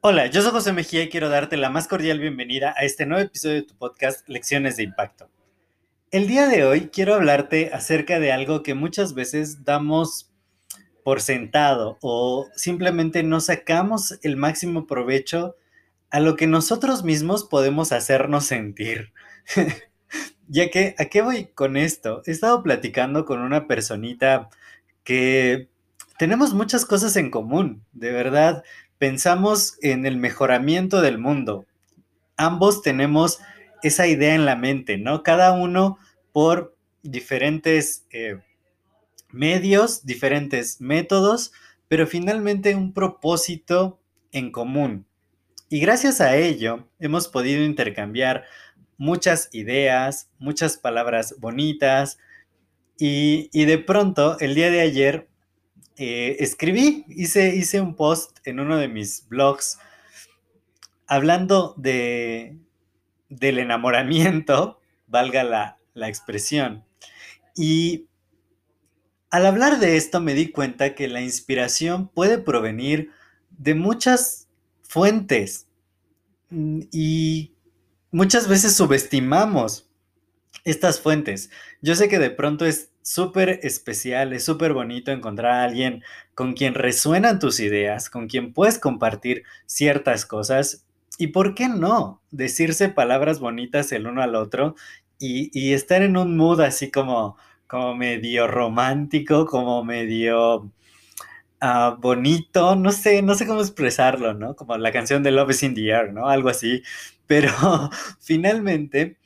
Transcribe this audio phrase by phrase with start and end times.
[0.00, 3.22] Hola, yo soy José Mejía y quiero darte la más cordial bienvenida a este nuevo
[3.22, 5.28] episodio de tu podcast Lecciones de Impacto.
[6.10, 10.30] El día de hoy quiero hablarte acerca de algo que muchas veces damos
[11.04, 15.56] por sentado o simplemente no sacamos el máximo provecho
[16.10, 19.12] a lo que nosotros mismos podemos hacernos sentir.
[20.48, 22.22] ya que, ¿a qué voy con esto?
[22.24, 24.48] He estado platicando con una personita
[25.04, 25.68] que
[26.18, 28.64] tenemos muchas cosas en común, de verdad.
[28.98, 31.66] Pensamos en el mejoramiento del mundo.
[32.36, 33.38] Ambos tenemos
[33.82, 35.22] esa idea en la mente, ¿no?
[35.22, 35.98] Cada uno
[36.32, 38.40] por diferentes eh,
[39.30, 41.52] medios, diferentes métodos,
[41.86, 44.00] pero finalmente un propósito
[44.32, 45.06] en común.
[45.68, 48.44] Y gracias a ello hemos podido intercambiar
[48.96, 52.18] muchas ideas, muchas palabras bonitas,
[53.00, 55.28] y, y, de pronto, el día de ayer,
[55.98, 59.78] eh, escribí, hice, hice un post en uno de mis blogs
[61.08, 62.56] hablando de,
[63.28, 66.84] del enamoramiento, valga la, la expresión.
[67.56, 68.06] Y
[69.30, 73.10] al hablar de esto me di cuenta que la inspiración puede provenir
[73.50, 74.48] de muchas
[74.82, 75.66] fuentes
[76.50, 77.54] mm, y
[78.12, 79.90] muchas veces subestimamos
[80.64, 81.50] estas fuentes.
[81.82, 86.52] Yo sé que de pronto es súper especial, es súper bonito encontrar a alguien con
[86.52, 90.84] quien resuenan tus ideas, con quien puedes compartir ciertas cosas
[91.16, 92.20] y, ¿por qué no?
[92.30, 94.76] Decirse palabras bonitas el uno al otro
[95.18, 97.36] y, estar en un mood así como,
[97.66, 100.70] como medio romántico, como medio
[101.60, 104.54] ah, bonito, no sé, no sé cómo expresarlo, ¿no?
[104.54, 106.28] Como la canción de Love is in the Air, ¿no?
[106.28, 106.82] Algo así,
[107.26, 107.50] pero
[108.20, 109.16] finalmente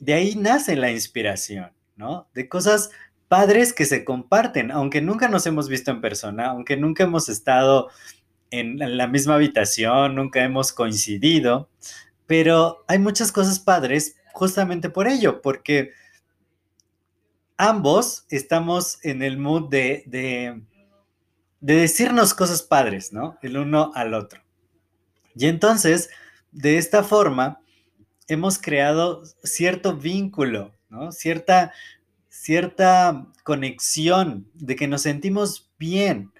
[0.00, 2.28] de ahí nace la inspiración, ¿no?
[2.34, 2.90] De cosas
[3.30, 7.88] padres que se comparten, aunque nunca nos hemos visto en persona, aunque nunca hemos estado
[8.50, 11.70] en la misma habitación, nunca hemos coincidido,
[12.26, 15.92] pero hay muchas cosas padres justamente por ello, porque
[17.56, 20.60] ambos estamos en el mood de, de,
[21.60, 23.38] de decirnos cosas padres, ¿no?
[23.42, 24.42] El uno al otro.
[25.36, 26.10] Y entonces,
[26.50, 27.60] de esta forma,
[28.26, 31.12] hemos creado cierto vínculo, ¿no?
[31.12, 31.72] Cierta
[32.30, 36.32] cierta conexión de que nos sentimos bien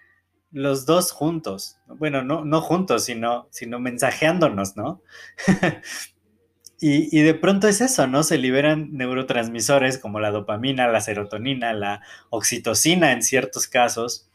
[0.52, 1.76] los dos juntos.
[1.86, 5.02] Bueno, no, no juntos, sino, sino mensajeándonos, ¿no?
[6.80, 8.22] y, de pronto es eso, ¿no?
[8.22, 14.30] Se liberan neurotransmisores como la dopamina, la serotonina, la oxitocina en ciertos casos.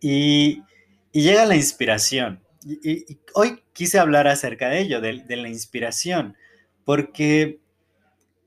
[0.00, 0.62] Y,
[1.12, 2.42] llega la inspiración.
[2.64, 6.36] Y, hoy quise hablar acerca de ello, de la inspiración,
[6.84, 7.60] porque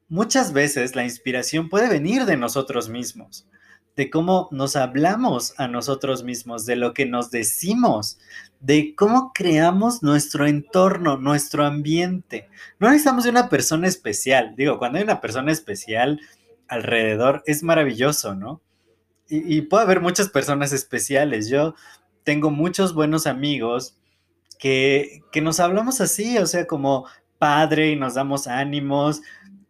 [0.09, 3.47] Muchas veces la inspiración puede venir de nosotros mismos,
[3.95, 8.17] de cómo nos hablamos a nosotros mismos, de lo que nos decimos,
[8.59, 12.49] de cómo creamos nuestro entorno, nuestro ambiente.
[12.79, 14.55] No necesitamos de una persona especial.
[14.57, 16.19] Digo, cuando hay una persona especial
[16.67, 18.61] alrededor es maravilloso, ¿no?
[19.31, 21.49] Y, puede haber muchas personas especiales.
[21.49, 21.75] Yo
[22.23, 23.95] tengo muchos buenos amigos
[24.57, 27.05] que, que nos hablamos así, o sea, como
[27.37, 29.21] padre y nos damos ánimos,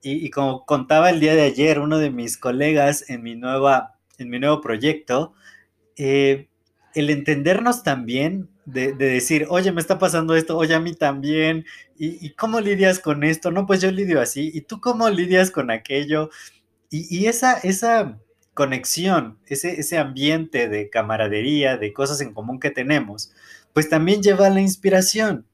[0.01, 4.29] y, como contaba el día de ayer uno de mis colegas en mi, nueva, en
[4.29, 5.33] mi nuevo proyecto,
[5.97, 6.47] eh,
[6.95, 11.65] el entendernos también, de, decir, oye, me está pasando esto, oye, a mí también,
[11.97, 13.51] y, cómo lidias con esto?
[13.51, 16.29] No, pues yo lidio así, y tú cómo lidias con aquello,
[16.89, 18.19] y, esa, esa
[18.53, 23.31] conexión, ese, ese ambiente de camaradería, de cosas en común que tenemos,
[23.73, 25.45] pues también lleva a la inspiración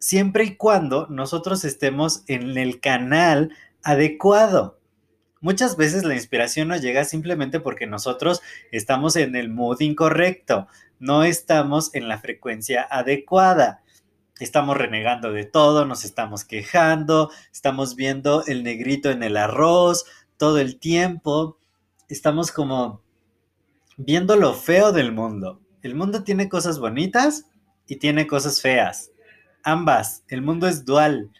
[0.00, 3.52] siempre y cuando nosotros estemos en el canal
[3.84, 4.78] adecuado.
[5.40, 8.40] Muchas veces la inspiración nos llega simplemente porque nosotros
[8.72, 10.66] estamos en el mood incorrecto,
[10.98, 13.82] no estamos en la frecuencia adecuada.
[14.38, 20.06] Estamos renegando de todo, nos estamos quejando, estamos viendo el negrito en el arroz
[20.38, 21.58] todo el tiempo.
[22.08, 23.02] Estamos como
[23.98, 25.60] viendo lo feo del mundo.
[25.82, 27.46] El mundo tiene cosas bonitas
[27.86, 29.09] y tiene cosas feas
[29.64, 30.24] ambas.
[30.28, 31.30] El mundo es dual.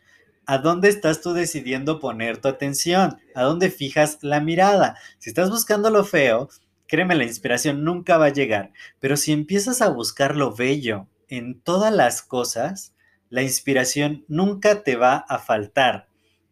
[0.46, 3.18] ¿A dónde estás tú decidiendo poner tu atención?
[3.34, 4.96] ¿A dónde fijas la mirada?
[5.18, 6.48] Si estás buscando lo feo,
[6.86, 11.60] créeme, la inspiración nunca va a llegar, pero si empiezas a buscar lo bello en
[11.60, 12.94] todas las cosas,
[13.28, 16.08] la inspiración nunca te va a faltar.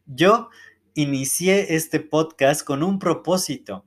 [0.07, 0.49] Yo
[0.95, 3.85] inicié este podcast con un propósito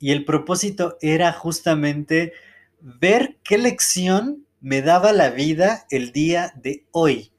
[0.00, 2.32] y el propósito era justamente
[2.80, 7.32] ver qué lección me daba la vida el día de hoy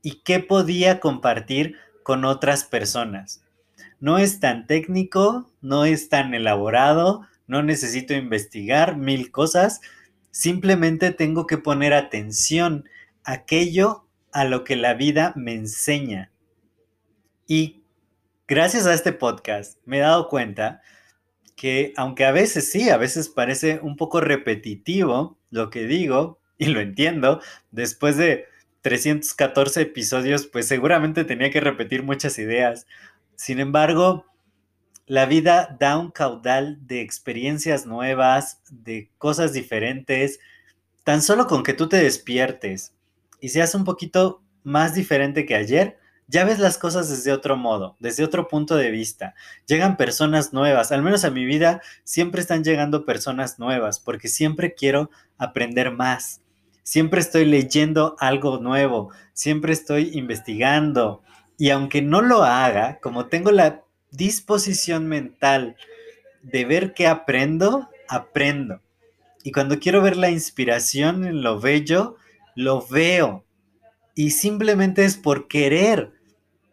[0.00, 1.74] y qué podía compartir
[2.04, 3.42] con otras personas.
[3.98, 9.80] No es tan técnico, no es tan elaborado, no necesito investigar mil cosas,
[10.30, 12.88] simplemente tengo que poner atención
[13.24, 16.30] a aquello a lo que la vida me enseña.
[17.48, 17.82] Y
[18.46, 20.80] gracias a este podcast me he dado cuenta
[21.56, 26.66] que aunque a veces sí, a veces parece un poco repetitivo lo que digo, y
[26.66, 27.40] lo entiendo,
[27.72, 28.46] después de
[28.82, 32.86] 314 episodios, pues seguramente tenía que repetir muchas ideas.
[33.34, 34.26] Sin embargo,
[35.06, 40.38] la vida da un caudal de experiencias nuevas, de cosas diferentes,
[41.02, 42.94] tan solo con que tú te despiertes
[43.40, 45.98] y seas un poquito más diferente que ayer,
[46.28, 49.34] ya ves las cosas desde otro modo, desde otro punto de vista.
[49.66, 54.74] Llegan personas nuevas, al menos a mi vida siempre están llegando personas nuevas, porque siempre
[54.74, 56.42] quiero aprender más.
[56.82, 61.22] Siempre estoy leyendo algo nuevo, siempre estoy investigando.
[61.56, 65.76] Y aunque no lo haga, como tengo la disposición mental
[66.42, 68.80] de ver qué aprendo, aprendo.
[69.44, 72.16] Y cuando quiero ver la inspiración en lo bello,
[72.54, 73.44] lo veo.
[74.14, 76.12] Y simplemente es por querer.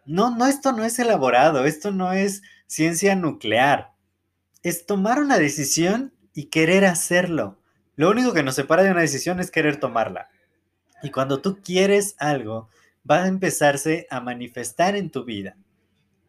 [0.05, 3.93] No, no, esto no es elaborado, esto no es ciencia nuclear.
[4.63, 7.58] Es tomar una decisión y querer hacerlo.
[7.99, 10.29] Lo único que nos separa de una decisión es querer tomarla.
[11.03, 12.69] Y cuando tú quieres algo,
[13.03, 15.57] va a empezarse a manifestar en tu vida.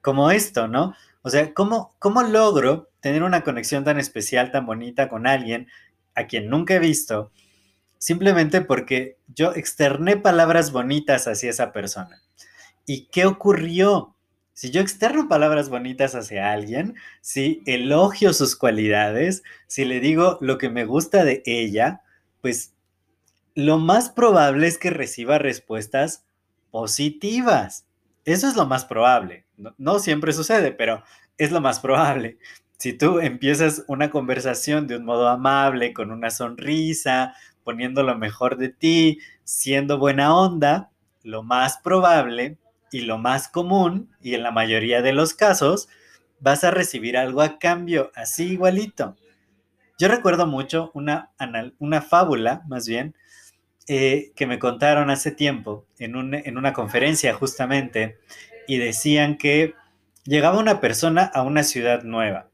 [0.00, 0.96] Como esto, ¿no?
[1.22, 5.69] O sea, ¿cómo, ¿cómo logro tener una conexión tan especial, tan bonita con alguien
[6.17, 7.31] a quien nunca he visto?
[7.99, 12.20] Simplemente porque yo externé palabras bonitas hacia esa persona.
[12.84, 14.16] ¿Y qué ocurrió?
[14.61, 20.59] Si yo externo palabras bonitas hacia alguien, si elogio sus cualidades, si le digo lo
[20.59, 22.03] que me gusta de ella,
[22.43, 22.75] pues
[23.55, 26.27] lo más probable es que reciba respuestas
[26.71, 27.87] positivas.
[28.27, 29.47] Eso es lo más probable.
[29.79, 31.05] No, siempre sucede, pero
[31.39, 32.37] es lo más probable.
[32.77, 37.33] Si tú empiezas una conversación de un modo amable, con una sonrisa,
[37.65, 40.91] poniendo lo mejor de ti, siendo buena onda,
[41.23, 42.59] lo más probable
[42.90, 45.88] y lo más común, y en la mayoría de los casos,
[46.40, 49.16] vas a recibir algo a cambio, así igualito.
[49.98, 51.31] Yo recuerdo mucho una,
[51.78, 53.14] una fábula, más bien,
[53.87, 58.19] eh, que me contaron hace tiempo en, en una conferencia justamente,
[58.66, 59.75] y decían que
[60.25, 62.48] llegaba una persona a una ciudad nueva,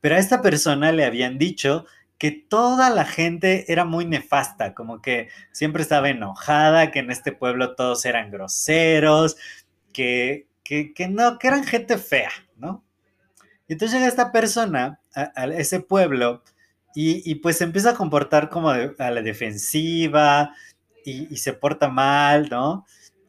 [0.00, 1.86] pero a esta persona le habían dicho
[2.18, 7.32] que toda la gente era muy nefasta, como que siempre estaba enojada, que en este
[7.32, 9.36] pueblo todos eran groseros,
[9.96, 10.46] que,
[10.94, 12.84] que, no, que eran gente fea, ¿no?
[13.66, 16.42] Y entonces llega esta persona a, ese pueblo
[16.94, 20.54] y, pues se empieza a comportar como a la defensiva
[21.04, 22.86] y, se porta mal, ¿no?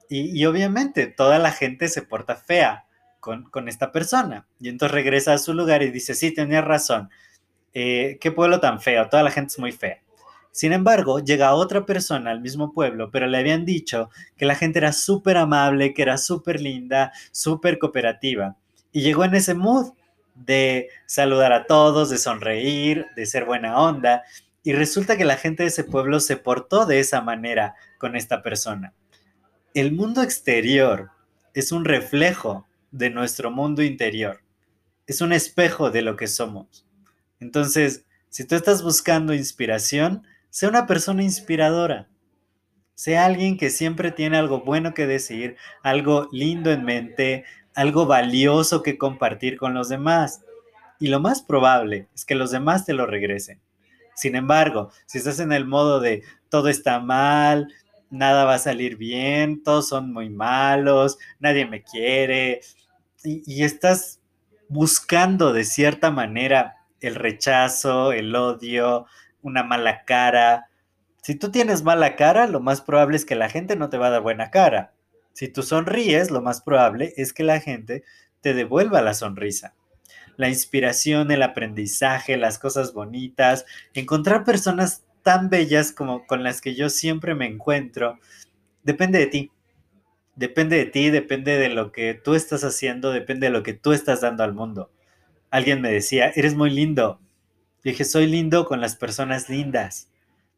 [0.09, 2.85] Y, obviamente toda la gente se porta fea
[3.19, 4.47] con, con, esta persona.
[4.59, 7.09] Y entonces regresa a su lugar y dice, sí, tenía razón,
[7.73, 10.01] eh, qué pueblo tan feo, toda la gente es muy fea.
[10.57, 14.79] Sin embargo, llega otra persona al mismo pueblo, pero le habían dicho que la gente
[14.79, 18.57] era súper amable, que era súper linda, súper cooperativa.
[18.91, 19.91] Y llegó en ese mood
[20.33, 24.23] de saludar a todos, de sonreír, de ser buena onda.
[24.63, 28.41] Y resulta que la gente de ese pueblo se portó de esa manera con esta
[28.41, 28.95] persona.
[29.75, 31.11] El mundo exterior
[31.53, 34.41] es un reflejo de nuestro mundo interior.
[35.05, 36.83] Es un espejo de lo que somos.
[37.39, 40.23] Entonces, si tú estás buscando inspiración,
[40.57, 42.07] sea una persona inspiradora.
[42.95, 47.45] Sea alguien que siempre tiene algo bueno que decir, algo lindo en mente,
[47.75, 50.41] algo valioso que compartir con los demás.
[50.99, 53.61] Y lo más probable es que los demás te lo regresen.
[54.15, 57.71] Sin embargo, si estás en el modo de todo está mal,
[58.09, 62.61] nada va a salir bien, todos son muy malos, nadie me quiere,
[63.23, 64.21] y, y estás
[64.69, 69.05] buscando de cierta manera el rechazo, el odio,
[69.41, 70.69] una mala cara.
[71.21, 74.07] Si tú tienes mala cara, lo más probable es que la gente no te va
[74.07, 74.93] a dar buena cara.
[75.33, 78.03] Si tú sonríes, lo más probable es que la gente
[78.41, 79.75] te devuelva la sonrisa.
[80.35, 86.73] La inspiración, el aprendizaje, las cosas bonitas, encontrar personas tan bellas como con las que
[86.73, 88.17] yo siempre me encuentro,
[88.83, 89.51] depende de ti.
[90.35, 93.91] Depende de ti, depende de lo que tú estás haciendo, depende de lo que tú
[93.91, 94.91] estás dando al mundo.
[95.49, 97.19] Alguien me decía, eres muy lindo,
[97.87, 100.09] Dije, soy lindo con las personas lindas,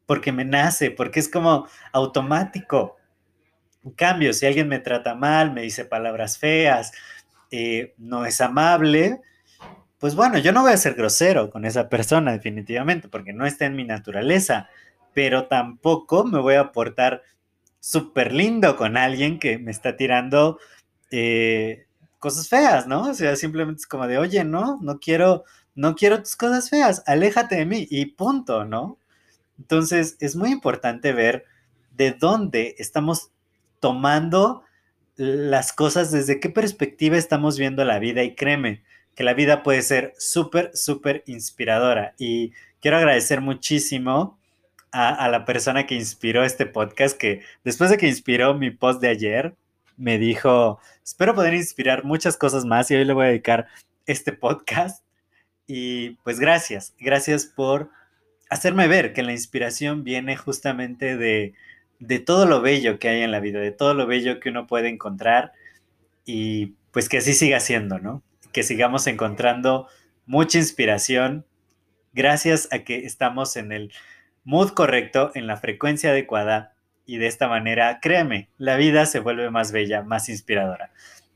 [0.07, 2.97] porque me nace, porque es como automático.
[3.83, 6.91] En cambio, si alguien me trata mal, me dice palabras feas,
[7.51, 9.21] eh, no es amable,
[9.99, 13.67] pues bueno, yo no voy a ser grosero con esa persona definitivamente, porque no está
[13.67, 14.67] en mi naturaleza,
[15.13, 17.21] pero tampoco me voy a portar
[17.79, 20.57] súper lindo con alguien que me está tirando
[21.11, 21.85] eh,
[22.17, 23.03] cosas feas, ¿no?
[23.09, 25.43] O sea, simplemente es como de, oye, no, no quiero,
[25.75, 28.97] no quiero tus cosas feas, aléjate de mí y punto, ¿no?
[29.57, 31.45] Entonces, es muy importante ver
[31.95, 33.31] de dónde estamos
[33.79, 34.63] tomando
[35.15, 38.83] las cosas, desde qué perspectiva estamos viendo la vida y créeme
[39.15, 42.15] que la vida puede ser súper, súper inspiradora.
[42.17, 44.39] Y quiero agradecer muchísimo
[44.91, 49.09] a, la persona que inspiró este podcast, que después de que inspiró mi post de
[49.09, 49.55] ayer,
[49.97, 53.67] me dijo, espero poder inspirar muchas cosas más y hoy le voy a dedicar
[54.05, 55.03] este podcast.
[55.71, 57.91] Y pues gracias, gracias por
[58.49, 61.53] hacerme ver que la inspiración viene justamente de,
[61.99, 64.65] de todo lo bello que hay en la vida, de todo lo bello que uno
[64.65, 65.53] puede encontrar
[66.25, 68.23] y pues que así siga siendo, ¿no?
[68.51, 69.87] Que sigamos encontrando
[70.25, 71.45] mucha inspiración
[72.13, 73.93] gracias a que estamos en el
[74.43, 76.73] mood correcto, en la frecuencia adecuada
[77.05, 80.89] y de esta manera, créeme, la vida se vuelve más bella, más inspiradora.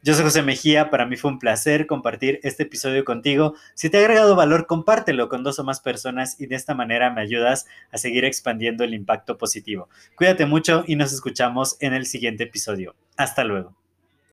[0.06, 3.54] Yo soy José Mejía, para mí fue un placer compartir este episodio contigo.
[3.74, 7.10] Si te ha agregado valor, compártelo con dos o más personas y de esta manera
[7.10, 9.88] me ayudas a seguir expandiendo el impacto positivo.
[10.18, 12.96] Cuídate mucho y nos escuchamos en el siguiente episodio.
[13.16, 13.78] Hasta luego.